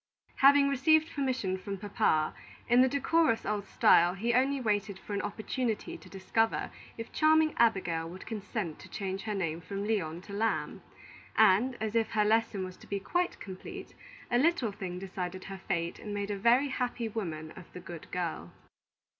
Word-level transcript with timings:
Having 0.37 0.67
received 0.69 1.13
permission 1.13 1.59
from 1.59 1.77
Papa, 1.77 2.33
in 2.67 2.81
the 2.81 2.89
decorous 2.89 3.45
old 3.45 3.67
style, 3.67 4.15
he 4.15 4.33
only 4.33 4.59
waited 4.59 4.97
for 4.97 5.13
an 5.13 5.21
opportunity 5.21 5.95
to 5.95 6.09
discover 6.09 6.71
if 6.97 7.11
charming 7.13 7.53
Abigail 7.57 8.09
would 8.09 8.25
consent 8.25 8.79
to 8.79 8.89
change 8.89 9.21
her 9.25 9.35
name 9.35 9.61
from 9.61 9.85
Lyon 9.87 10.19
to 10.21 10.33
Lamb; 10.33 10.81
and, 11.35 11.77
as 11.79 11.93
if 11.93 12.09
her 12.13 12.25
lesson 12.25 12.65
was 12.65 12.77
to 12.77 12.87
be 12.87 12.99
quite 12.99 13.39
complete, 13.39 13.93
a 14.31 14.39
little 14.39 14.71
thing 14.71 14.97
decided 14.97 15.43
her 15.43 15.61
fate 15.67 15.99
and 15.99 16.15
made 16.15 16.31
a 16.31 16.35
very 16.39 16.69
happy 16.69 17.07
woman 17.07 17.51
of 17.51 17.71
the 17.73 17.79
good 17.79 18.09
girl. 18.09 18.51